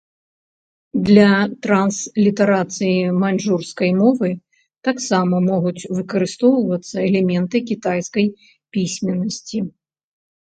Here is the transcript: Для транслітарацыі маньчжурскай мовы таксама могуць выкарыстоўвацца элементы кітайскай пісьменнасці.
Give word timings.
Для 1.07 1.25
транслітарацыі 1.65 2.93
маньчжурскай 3.23 3.91
мовы 3.99 4.29
таксама 4.87 5.35
могуць 5.49 5.89
выкарыстоўвацца 5.97 6.97
элементы 7.09 7.57
кітайскай 7.73 8.25
пісьменнасці. 8.79 9.59